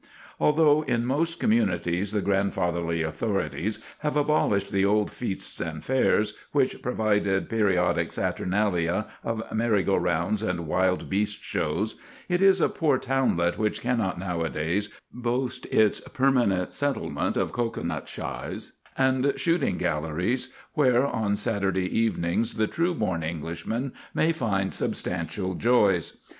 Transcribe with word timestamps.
Although 0.39 0.81
in 0.81 1.05
most 1.05 1.39
communities 1.39 2.11
the 2.11 2.21
grandfatherly 2.23 3.03
authorities 3.03 3.83
have 3.99 4.15
abolished 4.15 4.71
the 4.71 4.83
old 4.83 5.11
feasts 5.11 5.59
and 5.59 5.85
fairs, 5.85 6.33
which 6.53 6.81
provided 6.81 7.47
periodic 7.49 8.11
saturnalia 8.11 9.05
of 9.23 9.43
merry 9.53 9.83
go 9.83 9.95
rounds 9.95 10.41
and 10.41 10.65
wild 10.65 11.07
beast 11.07 11.43
shows, 11.43 11.97
it 12.27 12.41
is 12.41 12.59
a 12.59 12.67
poor 12.67 12.97
townlet 12.97 13.59
which 13.59 13.79
cannot 13.81 14.17
nowadays 14.17 14.89
boast 15.13 15.67
its 15.67 15.99
permanent 15.99 16.73
settlement 16.73 17.37
of 17.37 17.51
cocoanut 17.51 18.09
shies 18.09 18.71
and 18.97 19.31
shooting 19.35 19.77
galleries, 19.77 20.51
where 20.73 21.05
on 21.05 21.37
Saturday 21.37 21.85
evenings 21.95 22.55
the 22.55 22.65
true 22.65 22.95
born 22.95 23.21
Englishman 23.21 23.93
may 24.15 24.33
find 24.33 24.73
substantial 24.73 25.53
joys. 25.53 26.17